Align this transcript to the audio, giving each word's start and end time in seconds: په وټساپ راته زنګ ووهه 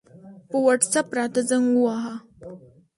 په 0.49 0.57
وټساپ 0.65 1.07
راته 1.17 1.41
زنګ 1.49 1.65
ووهه 1.73 2.15